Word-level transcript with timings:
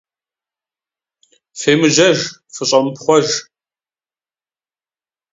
Фемыжьэж! 1.59 2.17
ФыщӀэмыпхуъэж! 2.55 3.27